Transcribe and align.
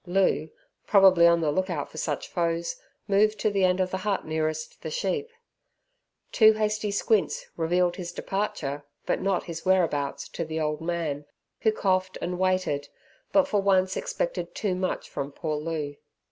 Loo, 0.07 0.49
probably 0.87 1.27
on 1.27 1.41
the 1.41 1.51
look 1.51 1.69
out 1.69 1.91
for 1.91 1.99
such 1.99 2.27
foes, 2.27 2.77
moved 3.07 3.37
to 3.39 3.51
the 3.51 3.63
end 3.63 3.79
of 3.79 3.91
the 3.91 3.97
hut 3.99 4.25
nearest 4.25 4.81
the 4.81 4.89
sheep. 4.89 5.29
Two 6.31 6.53
hasty 6.53 6.89
squints 6.89 7.45
revealed 7.55 7.97
his 7.97 8.11
departure, 8.11 8.83
but 9.05 9.21
not 9.21 9.43
his 9.43 9.63
whereabouts, 9.63 10.27
to 10.29 10.43
the 10.43 10.59
old 10.59 10.81
man, 10.81 11.25
who 11.59 11.71
coughed 11.71 12.17
and 12.19 12.39
waited, 12.39 12.89
but 13.31 13.47
for 13.47 13.61
once 13.61 13.95
expected 13.95 14.55
too 14.55 14.73
much 14.73 15.07
from 15.07 15.31
poor 15.31 15.57
Loo. 15.57 15.95